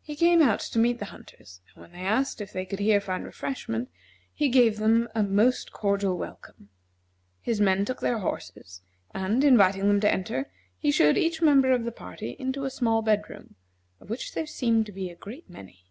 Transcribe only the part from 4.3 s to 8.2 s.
he gave them a most cordial welcome. His men took their